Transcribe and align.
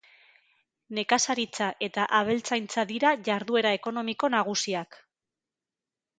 Nekazaritza 0.99 1.67
eta 1.87 2.05
abeltzaintza 2.21 2.87
dira 2.93 3.13
jarduera 3.29 3.75
ekonomiko 3.81 4.33
nagusiak. 4.39 5.01